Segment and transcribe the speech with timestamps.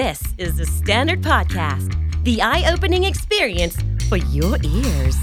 [0.00, 1.90] This is the Standard Podcast,
[2.24, 3.76] the eye opening experience
[4.08, 5.16] for your ears.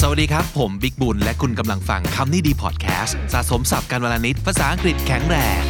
[0.00, 5.62] สวัสดีครับ ผมบิ๊กบุญ และคุณกำลังฟังคำนี้ดีพอดแคสต์สะสมสับการวลนิดภาษาอังกฤษแข็งแรง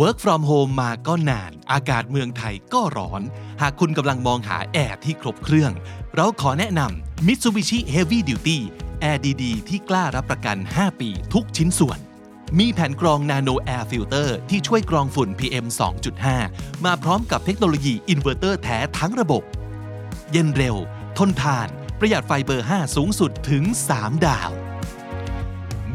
[0.00, 3.22] Work from home มาก็นาน อากาศเมืองไทยก็ร้อน
[3.62, 5.72] หากคุณกำลังมองหาแอร์ที่ครบเครื่อง
[6.16, 8.58] เราขอแนะนำ Mitsubishi Heavy Duty
[9.00, 11.98] แอร์ดีๆที่กล้ารับประกัน 5 ปีทุกชิ้นส่วน
[12.58, 15.66] มีแผ่นกรอง Nano Air Filter ที่ช่วยกรองฝุ่น PM
[16.26, 19.42] 2.5 มาพร้อมกับเทคโนโลยีอินเวอร์เตอร์แท้ทั้งระบบ
[20.32, 20.76] เย็นเร็ว
[21.18, 21.68] ทนทาน
[21.98, 23.62] ประหยัดไฟเบอร์ 5 สูงสุดถึง
[23.94, 24.50] 3 ดาว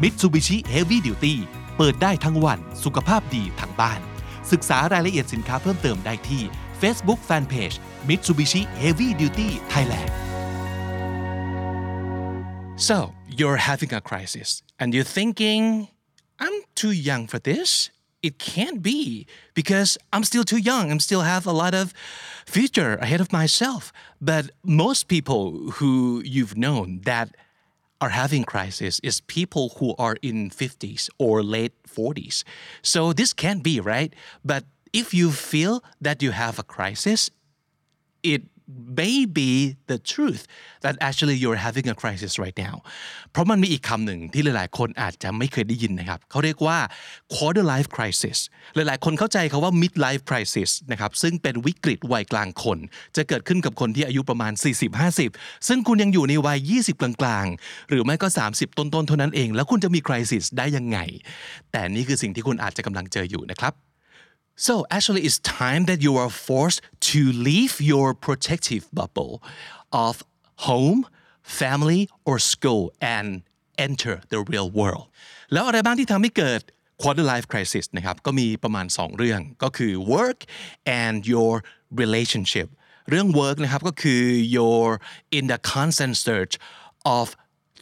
[0.00, 1.34] Mitsubishi Heavy Duty
[1.76, 4.00] เปิดได้ทั้งวันสุขภาพดีทั้งบ้าน
[4.52, 6.42] ศึกษารายละเอียดสินค้าเพิ่มเติมได้ที่
[6.80, 10.10] Facebook Fanpage Mitsubishi Heavy Duty Thailand
[12.76, 15.88] So you're having a crisis and you're thinking
[16.38, 17.90] I'm too young for this
[18.22, 21.92] it can't be because I'm still too young I'm still have a lot of
[22.46, 27.34] future ahead of myself but most people who you've known that
[28.00, 32.44] are having crisis is people who are in 50s or late 40s.
[32.82, 34.12] So this can't be, right?
[34.44, 34.64] But
[35.00, 35.74] if you feel
[36.06, 37.20] that you have a crisis,
[38.34, 38.42] it
[39.02, 40.42] may be the truth
[40.84, 42.74] that actually you're having a crisis right now
[43.32, 46.78] เพราะมันมีอีกคำหนึ่งที่หลายๆ คนอาจจะไม่เคยได้ยินนะครับ เขาเรียกว่า
[47.34, 48.38] quarter life crisis
[48.74, 52.78] หลายๆ คนเข้าใจเขาว่า mid life crisis นะครับ ซึ่งเป็นวิกฤตวัยกลางคน
[53.16, 54.52] จะเกิดขึ้นกับคนที่อายุประมาณ
[55.10, 60.98] 40-50 ซึ่งคุณยังอยู่ในวัย 20 กลางๆ หรือไม่ก็ 30 ต้นๆ เท่านั้นเอง แล้วคุณจะมี crisis ได้ยังไง
[61.72, 63.85] แต่นี่คือสิ่งที่คุณอาจจะกำลังเจออยู่นะครับ
[64.67, 66.79] So actually, it's time that you are forced
[67.11, 69.33] to leave your protective bubble
[70.05, 70.23] of
[70.67, 70.99] home,
[71.41, 72.83] family, or school
[73.15, 73.27] and
[73.87, 75.05] enter the real world.
[75.53, 76.61] แล้วอะไรบ้างที่ทำให้เกิด
[77.01, 80.39] quarter life crisis นะครับก็มีประมาณ 2 เรื่องก็คือ work
[81.01, 81.53] and your
[82.01, 82.67] relationship
[83.09, 84.21] เรื่อง work นะครับก็คือ
[84.55, 84.95] you're
[85.37, 86.53] in the constant search
[87.17, 87.25] of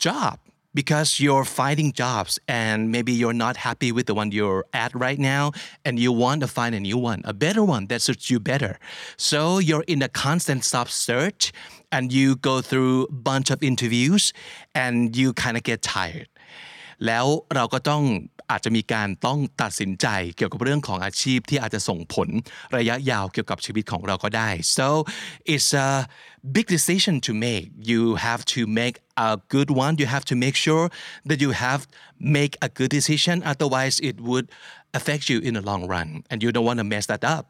[0.05, 0.35] job
[0.74, 5.18] because you're finding jobs and maybe you're not happy with the one you're at right
[5.18, 5.52] now
[5.84, 8.78] and you want to find a new one, a better one that suits you better.
[9.16, 11.52] So you're in a constant stop search
[11.92, 14.32] and you go through a bunch of interviews
[14.74, 16.28] and you kind of get tired.
[17.06, 18.02] แล้วเราก็ต้อง
[18.50, 20.06] อาจจะมีการต้องตัดสินใจ
[20.36, 22.28] เกี่ยวกับเรื่องของอาชีพที่อาจจะส่งผล
[22.76, 24.86] ระยะยาวเกี่ยวกับชีวิตของเราก็ได้ so
[25.52, 25.90] it's a
[26.56, 28.96] big decision to make you have to make
[29.28, 30.86] a good one you have to make sure
[31.28, 31.80] that you have
[32.38, 34.46] make a good decision otherwise it would
[34.98, 37.46] affect you in the long run and you don't want to mess that up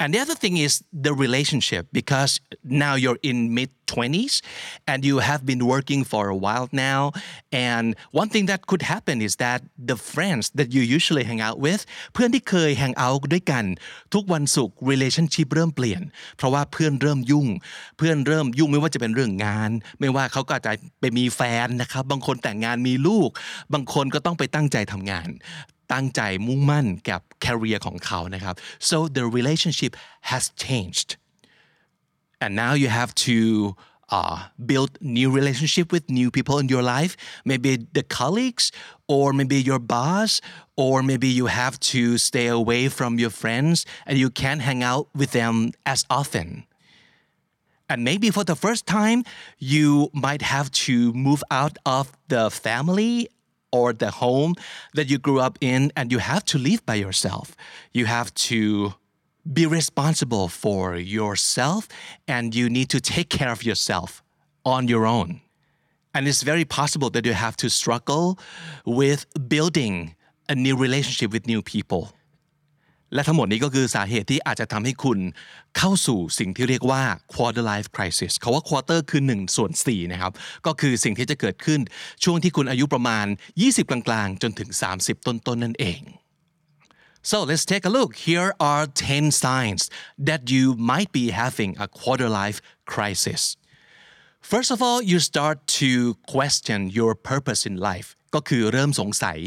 [0.00, 4.42] and the other thing is the relationship because now you're in mid 20s
[4.86, 7.12] and you have been working for a while now.
[7.50, 11.58] And one thing that could happen is that the friends that you usually hang out
[11.66, 11.80] with
[12.12, 13.64] เพื่อนที่เคย hang out ด้วยกัน
[14.14, 16.02] ทุกวันศุกร์ relationship เริ่มเปลี่ยน
[16.36, 17.46] เพราะว่าเพื่อนเริ่มยุ่ง
[17.98, 19.70] เพื่อนเริ่มยุ่งไม่ว่าจะเป็นเรื่องงาน
[20.00, 23.30] ไม่ว่าเขาก็อาจจะไปมีแฟนนะครับ บางคนแต่งงานมีลูก
[23.72, 25.28] บางคนก็ต้องไปตั้งใจทำงาน
[25.91, 28.55] ตั้งใจมุ่งมั่นกับ career ของเขานะครับ
[28.89, 29.91] so the relationship
[30.31, 31.09] has changed
[32.43, 33.37] and now you have to
[34.15, 34.37] uh,
[34.69, 37.13] build new relationship with new people in your life
[37.51, 38.65] maybe the colleagues
[39.15, 40.31] or maybe your boss
[40.83, 43.75] or maybe you have to stay away from your friends
[44.07, 45.55] and you can't hang out with them
[45.93, 46.47] as often
[47.89, 49.23] and maybe for the first time
[49.59, 53.13] you might have to move out of the family
[53.72, 54.54] or the home
[54.94, 57.54] that you grew up in and you have to live by yourself.
[57.92, 58.94] You have to
[59.50, 61.88] be responsible for yourself
[62.26, 64.22] and you need to take care of yourself
[64.64, 65.40] on your own.
[66.14, 68.38] And it's very possible that you have to struggle
[68.84, 70.14] with building
[70.48, 72.12] a new relationship with new people.
[73.14, 75.18] และทั้งหมดนี้ก็คือสาเหตุที่อาจจะทำให้คุณ
[75.78, 77.02] เข้าสู่สิ่งที่เรียกว่า
[77.34, 80.32] quarter life crisis เขาว่า quarter คือ1ส่วน4นะครับ
[80.66, 81.80] ก็คือสิ่งที่จะเกิดขึ้น
[82.24, 83.26] ช่วงที่คุณอายุประมาณ
[83.58, 86.02] 20 กลางๆ จนถึง 30 ต้นๆนั่นเอง
[87.30, 88.14] So let's take a look.
[88.16, 89.90] Here are 10 signs
[90.28, 93.56] that you might be having a quarter life crisis.
[94.40, 98.16] First of all, you start to question your purpose in life.
[98.34, 99.38] ก็คือเริ่มสงสัย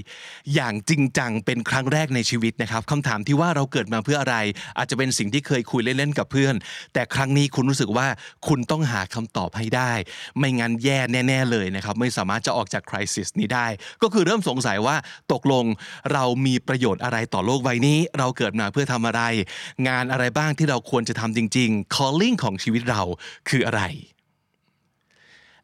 [0.54, 4.36] อย่างจริงจังเป็นครั้งแรกในชีวิตนะครับคำถามที่ว่าเราเกิดมาเพื่ออะไร
[4.78, 6.56] อาจจะเป็นสิ่งที่เคยคุยเล่นๆกับเพื่อน
[6.94, 8.08] แต่ครั้งนี้คุณรู้สึกว่า
[8.48, 9.92] คุณต้องหาคำตอบให้ได้
[10.38, 13.68] ไม่งั้นแย่แน่ ๆเลยนะครับไม่สามารถจะออกจากคริสิสนี้ได้
[14.02, 14.96] ก็คือเริ่มสงสัยว่า
[15.34, 15.66] ตกลง
[16.14, 19.22] เรามีประโยชน์อะไรต่อโลกใบนี้ เราเกิดมาเพื่อทำอะไร
[19.88, 23.02] งานอะไรบ้างที่เราควรจะทำจริง ๆ calling ของชีวิตเรา
[23.50, 23.84] คืออะไร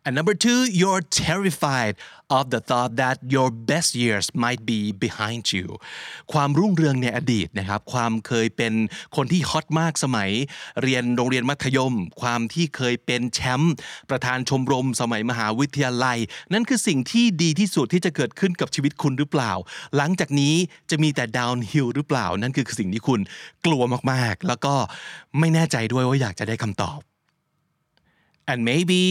[0.08, 1.96] and number two you're terrified
[2.38, 5.68] of the thought that your best years might be behind you
[6.34, 8.74] ความรุ่งเรืองในอดีตนะครับ ความเคยเป็น
[9.16, 10.32] คนที่ฮอตมากสมัย
[10.84, 13.74] เรียนโรงเรียนมัธยม ความที่เคยเป็นแชมป์
[14.10, 16.18] ประธานชมรมสมัยมหาวิทยาลัย
[16.54, 19.54] นั่นคือสิ่งที่ดีที่สุดที่จะเกิดขึ้นกับชีวิตคุณหรือเปล่า
[19.98, 20.56] หลังจากนี้
[20.90, 23.20] จะมีแต่ดาวน์ฮิลหรือเปล่า นั่นคือสิ่งที่คุณ
[23.66, 23.82] กลัว
[24.12, 24.76] มากๆ แล้วก็
[25.40, 27.00] ไม่แน่ใจด้วยว่าอยากจะได้คำตอบ
[28.52, 29.02] and maybe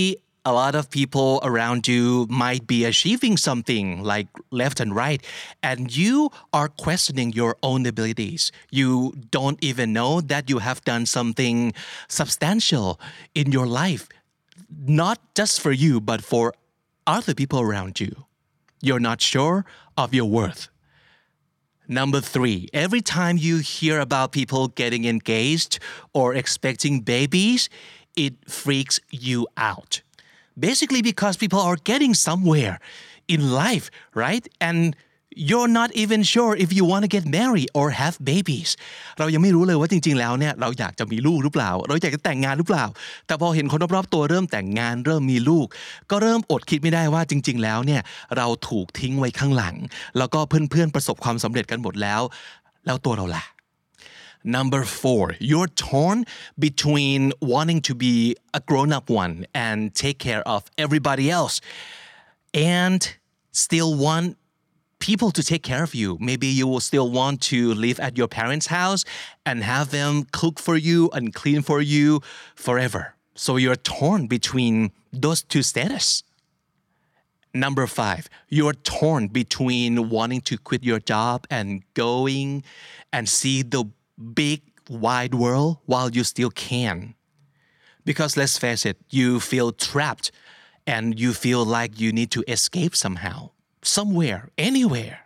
[0.46, 5.20] a lot of people around you might be achieving something like left and right
[5.60, 8.52] and you are questioning your own abilities.
[8.70, 11.74] You don't even know that you have done something
[12.06, 13.00] substantial
[13.34, 14.08] in your life
[14.86, 16.54] not just for you but for
[17.08, 18.26] other people around you.
[18.80, 19.64] You're not sure
[19.96, 20.68] of your worth.
[21.88, 25.80] Number three, every time you hear about people getting engaged
[26.12, 27.68] or expecting babies,
[28.16, 30.02] it freaks you out.
[30.58, 32.80] Basically, because people are getting somewhere
[33.28, 34.48] in life, right?
[34.58, 34.96] And
[35.36, 38.70] you're not even sure if you want to get married or have babies
[39.18, 42.84] เรายังไม่รู้เลยว่าจริง ๆ แล้วเนี่ยเราอยากจะมีลูกหรือเปล่า เราอยากจะแต่งงานหรือเปล่า
[43.26, 45.66] แต่พอเห็นคนรอบๆตัวเริ่มแต่งงานเริ่มมีลูก
[46.10, 48.02] ก็เริ่มอดคิดไม่ได้ว่าจริง ๆ แล้วเนี่ย
[48.36, 49.76] เราถูกทิ้งไว้ข้างหลัง
[50.18, 52.20] แล้วก็เพื่อนๆประสบความสำเร็จกันหมดแล้ว
[52.86, 53.55] แล้วตัวเราล่ะ
[54.46, 56.24] Number four, you're torn
[56.56, 61.60] between wanting to be a grown up one and take care of everybody else
[62.54, 63.16] and
[63.50, 64.38] still want
[65.00, 66.16] people to take care of you.
[66.20, 69.04] Maybe you will still want to live at your parents' house
[69.44, 72.20] and have them cook for you and clean for you
[72.54, 73.16] forever.
[73.34, 76.22] So you're torn between those two status.
[77.52, 82.62] Number five, you're torn between wanting to quit your job and going
[83.12, 83.90] and see the
[84.34, 87.14] big wide world while you still can.
[88.04, 90.30] Because let's face it, you feel trapped
[90.86, 93.50] and you feel like you need to escape somehow,
[93.82, 95.20] somewhere, anywhere.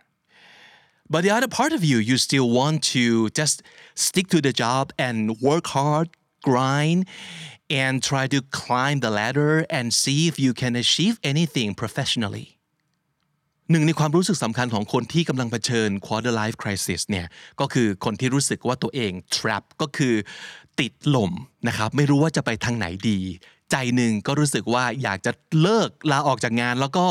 [1.09, 3.61] But the other part of you, you still want to just
[3.95, 6.09] stick to the job and work hard,
[6.41, 7.05] grind,
[7.69, 12.60] and try to climb the ladder and see if you can achieve anything professionally.
[13.71, 17.27] หนึ่งในความรู้สึกสำคัญของคนที่กำลังเผชิญ quarter life crisis เนี่ย
[17.59, 20.15] ก็คือคนที่รู้สึกว่าตัวเอง trap ก็คือ
[20.79, 21.31] ติดหล่ม
[21.67, 23.19] นะครับไม่รู้ว่าจะไปทางไหนดี
[23.71, 25.31] ใจหนึ่งก็รู้สึกว่าอยากจะ
[25.61, 27.05] เลิกลาออกจากงาน แล้วก็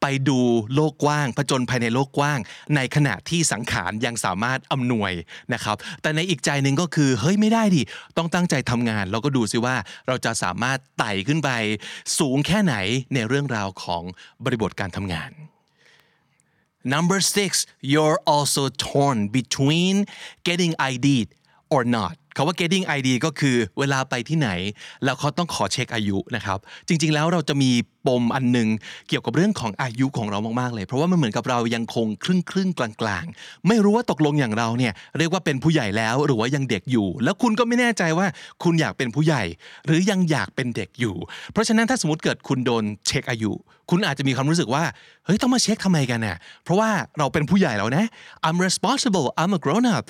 [0.00, 0.38] ไปดู
[0.74, 2.38] โลกกว้างผจญภายในโลกกว้าง
[2.76, 5.12] ในขณะที่สังขารยังสามารถอำนวย
[5.54, 7.82] นะครับ แต่ในอีกใจหนึ่งก็คือเฮ้ยไม่ได้ดิ
[8.16, 9.76] ต้องตั้งใจทำงาน แล้วก็ดูซิว่า
[10.08, 11.50] เราจะสามารถไต่ขึ้นไป
[12.18, 12.74] สูงแค่ไหน
[13.14, 14.02] ในเรื่องราวของ
[14.44, 15.32] บริบทการทำงาน
[16.84, 20.06] Number six, you're also torn between
[20.44, 21.34] getting ID'd
[21.70, 24.50] or not คาว่า getting ID ก็คือเวลาไปที่ไหน
[25.04, 27.70] แล้วเขาต้องขอเช็คอายุนะครับ จริง ๆ แล้วเราจะมี
[28.06, 28.68] ปมอันหนึง
[29.08, 38.26] เกี่ยวกับเรื่องของอายุของเรามากๆเลย เพราะว่ามันเหมือนกับเรายังคงครึ่งครึ่งกลางๆ ไม่รู้ว่าตกลงอย่างเราเนี่ยเรียกว่าเป็นผู้ใหญ่แล้วหรือว่ายังเด็กอยู่ แล้วคุณก็ไม่แน่ใจว่า
[38.62, 39.42] คุณอยากเป็นผู้ใหญ่
[39.86, 41.14] หรือยังอยากเป็นเด็กอยู่
[41.52, 43.52] เพราะฉะนั้นถ้าสมมติเกิดคุณโดนเช็คอายุ
[43.90, 44.84] คุณอาจจะมีความรู้สึกว่า
[45.24, 48.04] เฮ้ยต้องมาเช็คทำไมกันน่ะเพราะว่าเราเป็นผู้ใหญ่แล้วนะ
[48.46, 50.04] I'm responsible I'm a grown up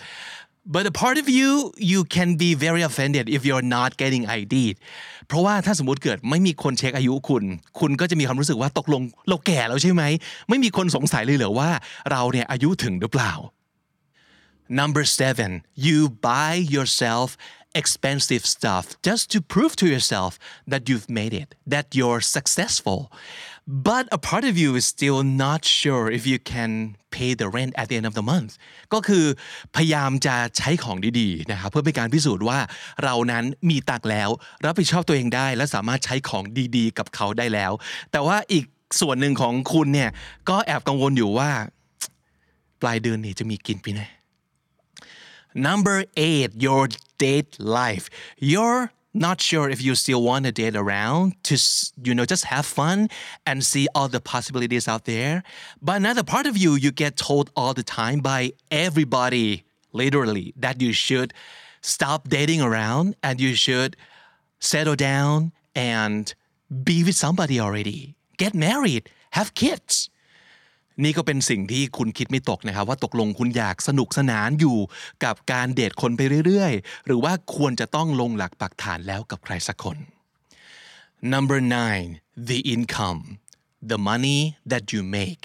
[0.67, 4.77] but a part of you you can be very offended if you're not getting ID'd
[5.27, 7.45] เพราะว่าถ้าสมมติเกิดไม่มีคนเช็คอายุคุณ
[7.81, 10.03] คุณก็จะมีความรู้สึกว่าตกลงเราแก่แล้วใช่ไหม
[10.49, 11.71] ไม่มีคนสงสัยเลยเหรอว่า
[12.11, 13.35] เราเนี่ยอายุถึงหรือเปล่า
[14.81, 17.37] Number seven, you buy yourself
[17.75, 23.13] expensive stuff just to prove to yourself that you've made it, that you're successful.
[23.67, 27.73] But a part of you is still not sure if you can pay the rent
[27.77, 28.53] at the end of the month.
[28.95, 29.25] ก็คือ
[29.77, 32.59] พยายามจะใช้ของดีๆนะครับเพื่อเป็นการพิสูจน์ว่า
[33.03, 34.29] เรานั้นมีตักแล้ว
[34.65, 36.45] รับผิดชอบตัวเองได้ และสามารถใช้ของ
[36.77, 37.73] ดีๆ กับเขาได้แล้ว
[38.13, 38.65] แต่ว่าอีก
[39.01, 40.11] ส่วนหนึ่งของคุณเนี่ย
[40.49, 41.51] ก็แอบกังวลอยู่ว่า
[42.83, 44.03] ปลายเดือนนี้จะมีกินปีไหน
[45.69, 46.85] Number eight, your
[47.21, 48.09] date life.
[48.39, 51.57] You're not sure if you still want to date around to,
[52.03, 53.09] you know, just have fun
[53.45, 55.43] and see all the possibilities out there.
[55.83, 60.81] But another part of you, you get told all the time by everybody, literally, that
[60.81, 61.35] you should
[61.83, 63.97] stop dating around and you should
[64.61, 66.35] settle down and
[66.83, 68.15] be with somebody already.
[68.39, 70.09] Get married, have kids.
[71.05, 74.79] นี่ก็เป็นสิ่งที่คุณคิดไม่ตกนะครับ ว่าตกลงคุณอยากสนุกสนานอยู่
[75.25, 79.99] กับการเดทคนไปเรื่อยๆ หรือว่าควรจะต้องลงหลักปักฐานแล้วกับใครสักคน
[81.35, 82.11] Number nine
[82.51, 83.23] the income
[83.91, 84.41] the money
[84.73, 85.43] that you make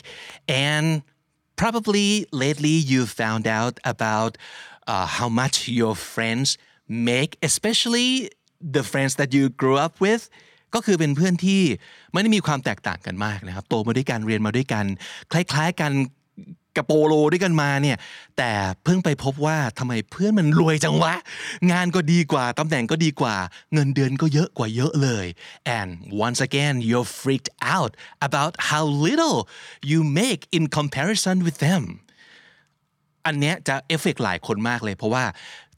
[0.70, 0.88] and
[1.62, 2.10] probably
[2.44, 4.34] lately you found out about
[4.94, 6.48] uh, how much your friends
[7.12, 8.10] make especially
[8.76, 10.24] the friends that you grew up with
[10.76, 11.62] ก็คือเป็นเพื่อนที่
[12.14, 14.86] ไม่ได้มีความแตกต่างกันมากนะครับ โตมาด้วยกันเรียนมาด้วยกัน
[15.32, 15.92] คล้าย ๆกัน
[16.78, 17.98] กับโปโลด้วยกันมาเนี่ย
[18.38, 18.52] แต่
[18.84, 21.14] เพิ่งไปพบว่าทำไมเพื่อนมันรวยจังวะ
[21.72, 23.36] งานก็ดีกว่าตำแหน่งก็ดีกว่า
[23.74, 25.26] เงินเดือนก็เยอะกว่าเยอะเลย
[25.78, 25.92] and
[26.26, 27.92] once again you're freaked out
[28.28, 29.38] about how little
[29.92, 31.84] you make in comparison with them
[33.26, 35.24] อันเนี้ยจะเอฟเฟกหลายคนมากเลย เพราะว่า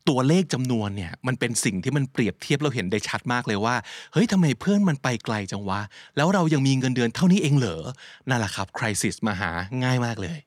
[0.10, 3.76] ตัวเลขจำนวนเนี่ยมันเป็นสิ่งที่มันเปรียบเทียบเราเห็นได้ชัดมากเลยว่า
[4.14, 5.80] เฮ้ยทำไมเพื่อนมันไปไกลจังวะ
[6.18, 7.84] แล้วเรายังมีเงินเดือนเท่านี้เองเหรอ
[8.30, 9.52] นั่นแหละครับคริสิสมาหา
[9.84, 10.38] ง่ายมากเลย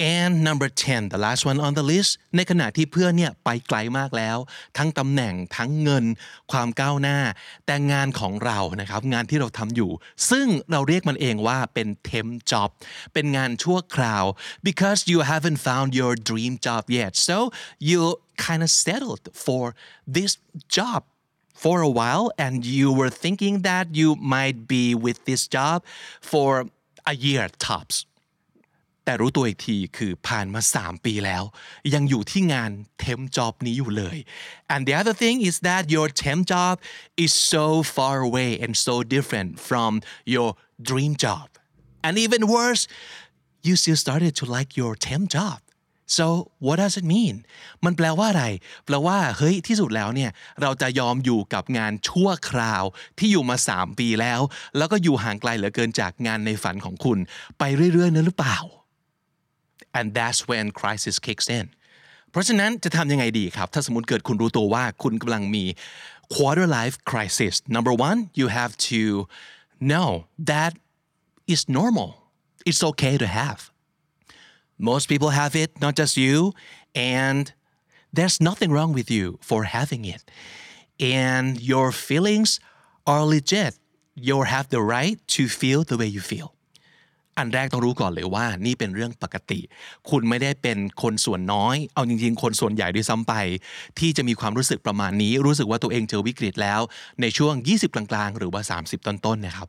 [0.00, 4.38] and number 10 the last one on the list ในขณะที่เพื่อนเนี่ยไปไกลมากแล้ว
[4.78, 6.04] ทั้งตำแหน่งทั้งเงิน
[6.52, 7.18] ความก้าวหน้า
[7.66, 9.90] แต่งานของเรานะครับงานที่เราทำอยู่
[10.30, 12.68] ซึ่งเราเรียกมันเองว่าเป็น temp job
[13.12, 14.24] เป็นงานชั่วคราว
[14.68, 17.36] because you haven't found your dream job yet so
[17.88, 18.00] you
[18.46, 19.64] kind of settled for
[20.16, 20.32] this
[20.76, 21.00] job
[21.62, 25.78] for a while and you were thinking that you might be with this job
[26.32, 26.48] for
[27.12, 27.96] a year tops
[29.10, 31.42] แต่รู้ตัวอีกทีคือผ่านมา 3 ปีแล้ว
[31.94, 34.16] ยังอยู่ที่งานเทมจ็อบนี้อยู่เลย
[34.72, 36.74] and the other thing is that your temp job
[37.24, 39.92] is so far away and so different from
[40.34, 40.50] your
[40.88, 41.46] dream job
[42.06, 42.82] and even worse
[43.66, 45.58] you still started to like your temp job
[46.18, 46.26] so
[46.66, 47.36] what does it mean
[47.84, 48.44] มันแปลว่าอะไร
[48.86, 50.30] แปลว่า เฮ้ย ที่สุดแล้วเนี่ย
[50.62, 52.84] เราจะยอมอยู่กับงานชั่วคราว
[53.18, 54.40] ที่อยู่มา 3 ปีแล้ว
[54.76, 57.18] แล้วก็อยู่ห่างไกลเหลือเกินจากงานในฝันของคุณ
[57.58, 57.62] ไป
[57.92, 58.58] เรื่อยๆนะหรือเปล่า
[59.97, 61.65] and that's when crisis kicks in
[62.31, 65.63] เพราะฉะนั้นจะทำยังไงดีครับ ถ้าสมมติเกิดคุณรู้ตัวว่าคุณกำลังมี
[66.33, 69.01] quarter life crisis number one you have to
[69.91, 70.09] know
[70.51, 70.71] that
[71.51, 72.09] it's normal
[72.69, 73.59] it's okay to have
[74.89, 76.35] most people have it not just you
[77.19, 77.43] and
[78.15, 80.21] there's nothing wrong with you for having it
[80.99, 82.49] and your feelings
[83.05, 83.73] are legit
[84.27, 86.49] you have the right to feel the way you feel
[87.38, 89.60] อันแรกต้องรู้ก่อนเลยว่า นี่เป็นเรื่องปกติ
[90.10, 93.34] คุณไม่ได้เป็นคนส่วนน้อย เอาจริง ๆ คนส่วนใหญ่ด้วยซ้ำไป
[93.98, 96.80] ที่จะมีความรู้สึกประมาณนี้ รู้สึกว่าตัวเองเจอวิกฤตแล้ว
[97.20, 99.68] ในช่วง 20 กลางๆ หรือว่า 30 ต้นๆนะครับ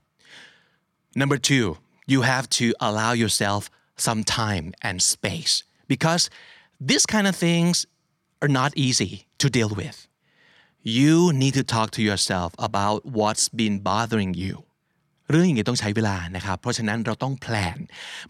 [1.21, 1.67] number two
[2.11, 3.61] you have to allow yourself
[4.07, 5.53] some time and space
[5.93, 6.23] because
[6.89, 7.75] these kind of things
[8.41, 9.97] are not easy to deal with
[10.99, 14.53] you need to talk to yourself about what's been bothering you
[15.31, 17.77] เรื่องอย่างนี้ต้องใช้เวลานะครับ เพราะฉะนั้นเราต้องแพลน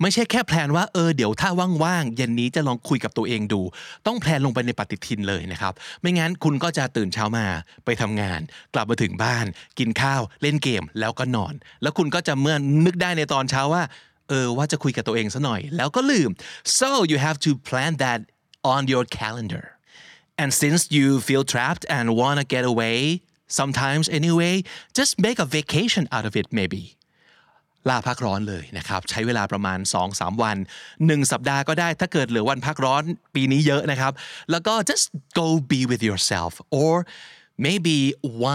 [0.02, 1.50] ไม่ใช่แค่แพลนว่าเออเดี๋ยวถ้า
[1.84, 3.62] ว่างๆเย็นนี้จะลองคุยกับตัวเองดู
[4.08, 7.46] ต้องแพลนลงไปในปฏิทินเลยนะครับ ไม่งั้นคุณก็จะตื่นเช้ามา
[7.86, 8.40] ไปทำงาน
[8.74, 9.46] กลับมาถึงบ้าน
[9.80, 12.56] กินข้าว เล่นเกมแล้วก็นอน แล้วคุณก็จะเมื่อ
[12.86, 13.84] นึกได้ในตอนเช้าว่า
[14.30, 16.30] เออว่าจะคุยกับตัวเองซะหน่อย แล้วก็ลืม
[16.80, 18.20] so you have to plan that
[18.74, 19.66] on your calendar
[20.42, 22.98] and since you feel trapped and wanna get away
[23.59, 24.55] sometimes anyway
[24.99, 26.83] just make a vacation out of it maybe
[27.89, 29.79] ลาพักร้อนเลยนะครับ ใช้เวลาประมาณ
[30.11, 30.57] 2-3 วัน
[30.95, 33.03] 1 สัปดาห์ก็ได้ถ้าเกิดเหลือวันพักร้อน
[33.35, 34.13] ปีนี้เยอะนะครับ
[34.51, 35.07] แล้วก็ just
[35.41, 36.93] go be with yourself or
[37.67, 37.99] maybe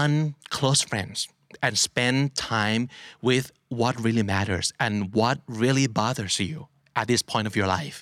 [0.00, 0.14] one
[0.56, 1.18] close friends
[1.64, 2.16] and spend
[2.54, 2.82] time
[3.28, 3.46] with
[3.80, 6.56] what really matters and what really bothers you
[7.00, 7.98] at this point of your life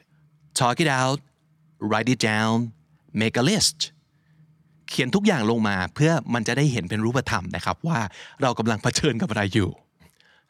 [0.61, 1.19] talk it out
[1.91, 2.55] write it down
[3.23, 3.79] make a list
[4.90, 8.00] เขียนทุกอย่างลงมาเพื่อมันจะได้เห็นเป็นรูปธรรมนะครับว่า
[8.42, 9.70] เรากำลังเผชิญกับอะไรอยู่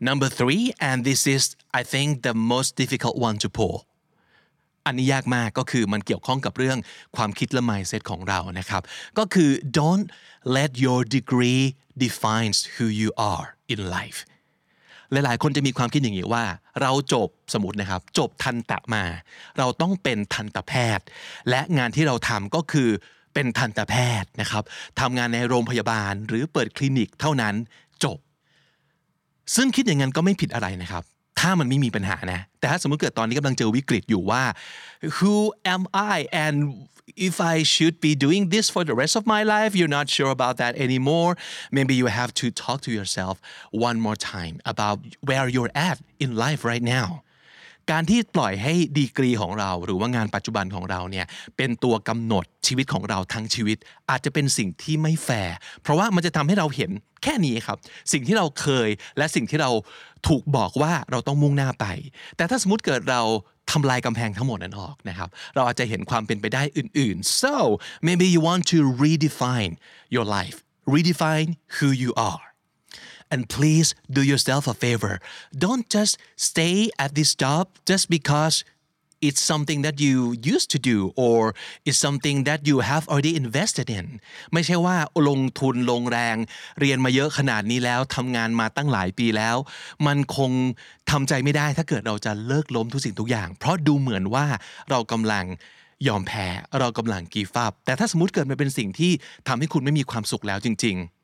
[0.08, 1.44] number three and this is
[1.80, 3.78] I think the most difficult one to pull
[4.86, 6.78] อันนี้ยากมากก็คือมันเกี่ยวข้องกับเรื่อง
[7.16, 8.82] ความคิดและ mindset ของเรานะครับ
[9.18, 10.06] ก็คือ don't
[10.58, 11.64] let your degree
[12.06, 14.20] defines who you are in life
[15.12, 16.46] หลายๆ คนจะมีความคิดอย่างนี้ว่า
[16.82, 19.04] เราจบสมมตินะครับ จบทันตะมา
[19.58, 21.06] เราต้องเป็นทันตแพทย์
[21.50, 22.90] และงานที่เราทำก็คือ
[23.36, 24.64] เป็นทันตแพทย์นะครับ
[25.00, 27.56] ทำงานในโรงพยาบาลหรือเปิดคลินิกเท่านั้น
[28.04, 28.18] จบ
[29.56, 31.04] ซึ่งคิดอย่างนั้นก็ไม่ผิดอะไรนะครับ
[31.40, 34.44] ถ้ามันไม่มีปัญหานะ แต่ถ้าสมมติเกิดตอนนี้กำลังเจอวิกฤตอยู่ว่า
[35.18, 35.36] who
[35.74, 35.82] am
[36.16, 36.58] I and
[37.28, 40.32] if I should be doing this for the rest of my life you're not sure
[40.38, 41.32] about that anymore
[41.78, 43.36] maybe you have to talk to yourself
[43.90, 44.98] one more time about
[45.30, 47.08] where you're at in life right now
[47.92, 51.26] การที่ปล่อยให้ดีกรีของเรา หรือว่างานปัจจุบันของเราเนี่ย
[51.58, 53.78] เป็นตัวกำหนดชีวิตของเราทั้งชีวิต
[54.10, 56.92] อาจจะเป็นสิ่งที่ไม่แฟร์เพราะว่ามันจะทำให้เราเห็น
[57.24, 57.78] แค่นี้ครับ
[58.14, 59.72] สิ่งที่เราเคยและสิ่งที่เรา
[60.28, 61.86] ถูกบอกว่าเราต้องมุ่งหน้าไป
[62.38, 63.22] แต่ถ้าสมมติเกิดเรา
[63.72, 67.56] ทำลายกำแพงทั้งหมดนั้นออกนะครับ เราอาจจะเห็นความเป็นไปได้อื่นๆ so
[68.08, 69.74] maybe you want to redefine
[70.16, 70.58] your life
[70.96, 72.44] redefine who you are
[73.34, 75.14] and please do yourself a favor
[75.64, 76.14] don't just
[76.50, 78.56] stay at this job just because
[79.28, 81.56] it's something that you used to do or
[81.86, 84.06] it's something that you have already invested in
[84.54, 84.98] ไม่ใช่ว่า
[85.30, 86.38] ลงทุนลงแรง
[86.80, 89.58] เรียนมาเยอะขนาดนี้แล้วทำงานมาตั้งหลายปีแล้ว
[90.08, 90.52] มันคง
[91.12, 94.46] ทำใจไม่ได้ถ้าเกิดเราจะเลิกล้มทุกสิ่งทุกอย่าง เพราะดูเหมือนว่า
[94.90, 95.46] เรากำลัง
[96.08, 96.48] ยอมแพ้
[96.80, 99.12] เรากำลังกีฟับแต่ถ้าสมมติเกิดมันเป็นสิ่งที่
[99.48, 101.15] ทำให้คุณไม่มีความสุขแล้วจริง ๆ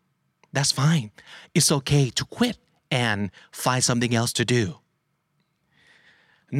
[0.56, 1.10] that's fine
[1.58, 2.58] it's okay to quit
[3.06, 3.20] and
[3.64, 4.64] find something else to do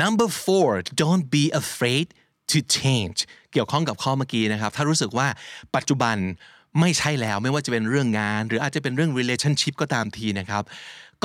[0.04, 0.70] number four
[1.04, 2.08] don't be afraid
[2.52, 3.18] to change
[3.54, 5.28] เกี่ยวข้องกับข้อเมื่อกี้นะครับ ถ้ารู้สึกว่า
[5.76, 6.18] ปัจจุบัน
[6.80, 10.64] ไม่ใช่แล้วไม่ว่าจะเป็นเรื่องงาน หรืออาจจะเป็นเรื่อง relationship ก็ตามทีนะครับ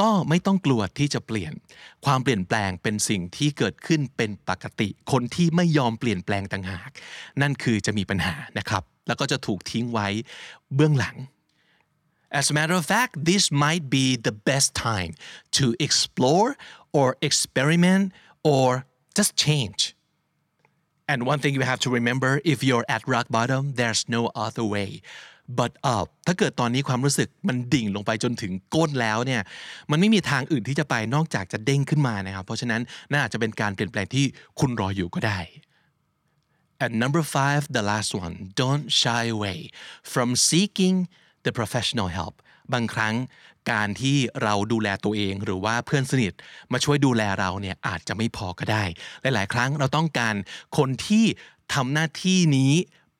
[0.01, 1.53] ก็ไม่ต้องกลัวที่จะเปลี่ยน
[2.05, 6.91] ความเปลี่ยนแปลงเป็นสิ่งที่เกิดขึ้นเป็นปกติ คนที่ไม่ยอมเปลี่ยนแปลงต่างหาก
[7.43, 10.09] นั่นคือจะมีปัญหานะครับ แล้วก็จะถูกทิ้งไว้
[10.75, 11.17] เบื้องหลัง
[12.32, 15.12] As a matter of fact, this might be the best time
[15.51, 16.56] to explore
[16.94, 18.13] or experiment
[18.44, 19.96] or just change.
[21.12, 24.63] And one thing you have to remember if you're at rock bottom, there's no other
[24.63, 25.01] way
[25.60, 29.42] but up ถ้าเกิดตอนนี้ความรู้สึกมันดิ่งลงไปจนถึงก้นแล้วเนี่ย
[29.92, 32.82] มันไม่มีทางอื่นที่จะไปนอกจากจะเด้งขึ้นมานะครับ เพราะฉะนั้น
[33.13, 34.25] น่าจะเป็นการเปลี่ยนแปลงที่
[34.60, 35.40] คุณรออยู่ก็ได้
[36.84, 39.60] And number five, the last one, don't shy away
[40.13, 40.98] from seeking
[41.47, 42.35] the professional help
[42.73, 43.15] บางครั้ง
[43.73, 46.33] การที่เราดูแลตัวเองหรือว่าเพื่อนสนิท
[46.73, 48.85] มาช่วยดูแลเราเนี่ยอาจจะไม่พอก็ได้
[49.23, 50.35] หลาย ๆ ครั้งเราต้องการ
[50.79, 51.25] คนที่
[51.75, 52.73] ทำหน้าที่นี้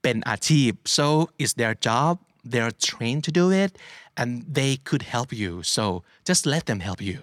[0.03, 1.07] เป็นอาชีพ so
[1.43, 2.13] it's their job
[2.53, 3.73] they're trained to do it
[4.21, 5.85] and they could help you so
[6.29, 7.19] just let them help you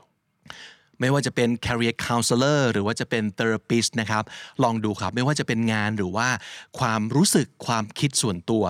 [1.03, 4.23] ไม่ว่าจะเป็น career counselor หรือว่าจะเป็น therapist นะครับ
[4.63, 6.27] ลองดูครับไม่ว่าจะเป็นงานหรือว่า
[6.79, 8.63] ความรู้สึกความคิดส่วนตัว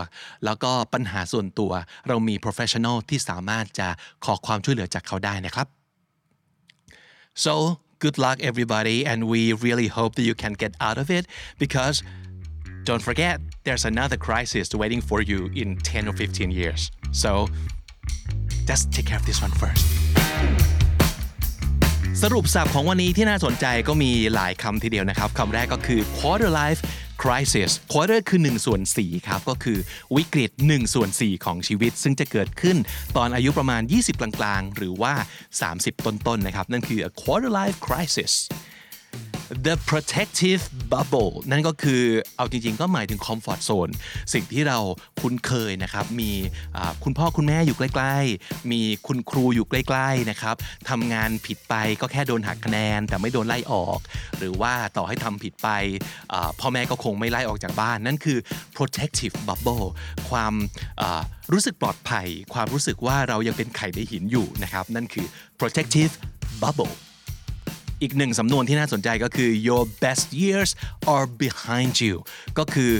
[0.45, 1.71] แล้วก็ปัญหาส่วนตัว
[2.07, 3.87] เรามี professional ที่สามารถจะ
[4.25, 5.67] ขอความช่วยเหลือจากเขาได้นะครับ
[7.45, 7.53] so
[8.03, 11.23] good luck everybody and we really hope that you can get out of it
[11.63, 11.95] because
[12.89, 13.35] don't forget
[13.65, 16.81] there's another crisis waiting for you in 10 or 15 years
[17.23, 17.31] so
[18.69, 19.85] just take care of this one first
[22.27, 26.79] สรุปสับของวันนี้ที่น่าสนใจก็มีหลายคำทีเดียวนะครับคำแรกก็คือ quarter life
[27.23, 29.79] crisis quarter คือ1ส่วน4ครับ ก็คือ
[30.15, 32.77] วิกฤต1ส่วน4ของชีวิต ซึ่งจะเกิดขึ้น
[33.17, 35.13] ตอนอายุประมาณ 20 กลางๆ หรือว่า
[35.59, 38.31] 30 ต้นๆนนะครับ นั่นคือ a quarter life crisis
[39.65, 42.03] the protective bubble นั่นก็คือ
[42.37, 43.91] เอาจริงๆ ก็หมายถึง comfort zone
[44.33, 44.79] สิ่งที่เรา
[45.21, 46.31] คุ้นเคยนะครับ มี
[47.03, 50.55] คุณพ่อคุณแม่อยู่ใกล้ ๆ มีคุณครูอยู่ใกล้ ๆ นะครับ
[50.89, 53.99] ทำงานผิดไปก็แค่โดนหักคะแนน แต่ไม่โดนไล่ออก
[54.37, 55.69] หรือว่าต่อให้ทำผิดไป
[56.59, 58.37] พ่อแม่ก็คงไม่ไล่ออกจากบ้าน นั่นคือ
[58.77, 59.85] protective bubble
[60.29, 60.53] ความ
[61.51, 65.25] รู้สึกปลอดภัย ความรู้สึกว่าเรายังเป็นไข่ในหินอยู่นะครับ นั่นคือ
[65.59, 66.13] protective
[66.63, 66.93] bubble
[68.03, 70.69] อีกหนึ่งสำนวนที่น่าสนใจก็คือ your best years
[71.13, 72.15] are behind you
[72.57, 72.91] ก็คือ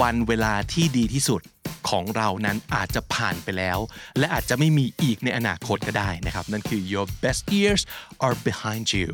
[0.00, 1.40] วันเวลาที่ดีที่สุด
[1.88, 3.78] ของเรานั้นอาจจะผ่านไปแล้ว
[4.18, 7.82] และอาจจะไม่มีอีกในอนาคตก็ได้นะครับ นั่นคือ your best years
[8.24, 9.08] are behind you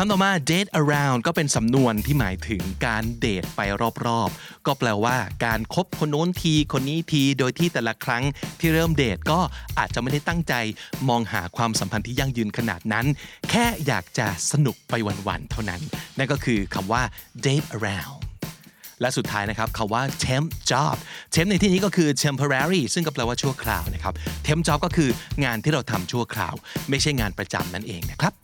[0.00, 3.60] คำต่อมา date around ก็เป็นสำนวนที่หมายถึงการเดทไป
[4.06, 8.24] รอบๆ ก็แปลว่าการครบคนโน้นทีคนนี้ที โดยที่แต่ละครั้ง
[8.60, 9.40] ที่เริ่มเดทก็
[9.78, 10.54] อาจจะไม่ได้ตั้งใจ
[11.08, 13.06] มองหาความสัมพันธ์ที่ยั่งยืนขนาดนั้น
[13.50, 14.94] แค่อยากจะสนุกไป
[15.28, 15.80] วันๆ เท่านั้น
[16.18, 17.02] นั่นก็คือคำว่า
[17.44, 18.16] date around
[19.00, 20.96] และสุดท้ายนะครับคาว่า temp job
[21.34, 24.14] temp ในที่นี้ก็คือ temporary ซึ่งก็แปลว่าชั่วคราวนะครับ
[24.46, 25.10] temp job ก็คือ
[25.44, 26.54] งานที่เราทำชั่วคราว
[26.90, 28.34] ไม่ใช่งานประจำนั่นเองนะครับ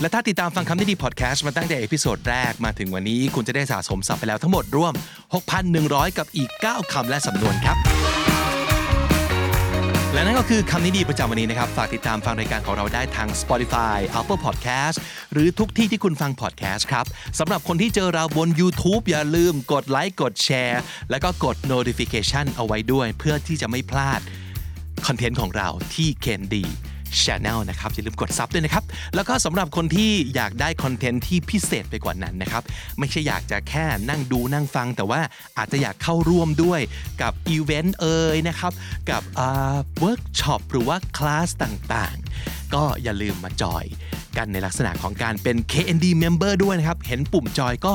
[0.00, 4.92] และถ้าติดตามฟังคำนี้ดีพอดแคสต์มาตั้งแต่ episode แรกมาถึงวันนี้ คุณจะได้สะสมศัพท์ไปแล้วทั้งหมดรวม
[5.54, 7.76] 6,100 กับอีก 9 คำและสำนวนครับ
[10.12, 14.96] และนั่นก็คือคำนี้ดีประจำวันนี้นะครับ ฝากติดตามฟังรายการของเราได้ทาง Spotify Apple Podcast
[15.32, 17.04] หรือทุกที่ที่คุณฟังพอดแคสต์ครับ
[17.38, 20.80] สำหรับคนที่เจอเราบน YouTube อย่าลืมกดไลค์กดแชร์
[21.10, 24.20] แล้วก็กด notification เอาไว้ด้วย เพื่อที่จะไม่พลาด
[25.06, 26.64] คอนเทนต์ของเราที่ KND
[27.22, 32.62] Channel นะครับอย่าลืมกด sub ด้วยนะครับ แล้วก็สำหรับคนที่อยากได้คอนเทนต์ที่พิเศษไปกว่านั้นนะครับ
[32.98, 35.20] ไม่ใช่อยากจะแค่นั่งดูนั่งฟัง แต่ว่า
[35.58, 36.80] อาจจะอยากเข้าร่วมด้วย
[37.22, 38.72] กับอีเวนต์เอ่ยนะครับ
[39.10, 39.22] กับ
[39.98, 43.84] เวิร์กช็อปหรือว่าคลาสต่างๆ ก็อย่าลืมมาจอย
[44.38, 47.94] กันในลักษณะของการเป็น KND member ด้วยนะครับ เห็นปุ่มจอยก็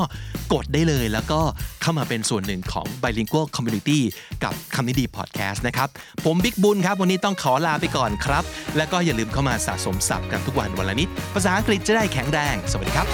[0.52, 1.40] กดได้เลย แล้วก็
[1.82, 4.00] เข้ามาเป็นส่วนหนึ่งของ Bilingual Community
[4.44, 5.88] กับคำนี้ดีพอดแคสต์นะครับ
[6.24, 8.44] ผมบิ๊กบุญครับ วันนี้ต้องขอลาไปก่อนครับ
[8.76, 13.06] แล้วก็อย่าลืมเข้ามาสะสมศัพท์กันทุกวันวันละนิด ภาษาอังกฤษจะได้แข็งแรง สวัสดีครับ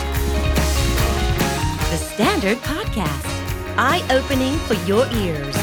[1.93, 3.29] The Standard Podcast
[3.89, 5.57] Eye Opening for Your Ears